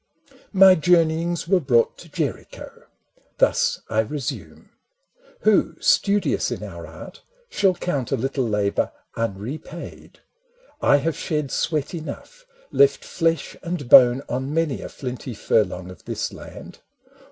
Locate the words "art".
6.87-7.21